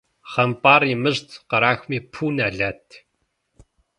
[0.31, 2.83] ХъымпIар имыщIт, кърахми пу нэлат.